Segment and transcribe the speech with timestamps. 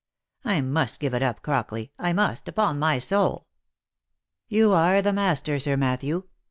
[0.43, 3.45] I must give it up, Crockley— I must, upon my soul.""
[4.47, 6.23] You are the master, Sir Matthew.